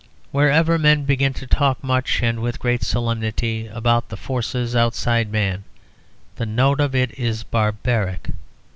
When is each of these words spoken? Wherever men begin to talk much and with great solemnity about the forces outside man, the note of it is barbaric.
Wherever 0.31 0.79
men 0.79 1.03
begin 1.03 1.31
to 1.35 1.45
talk 1.45 1.83
much 1.83 2.23
and 2.23 2.41
with 2.41 2.57
great 2.57 2.81
solemnity 2.81 3.67
about 3.67 4.09
the 4.09 4.17
forces 4.17 4.75
outside 4.75 5.31
man, 5.31 5.63
the 6.37 6.45
note 6.47 6.79
of 6.79 6.95
it 6.95 7.11
is 7.19 7.43
barbaric. 7.43 8.31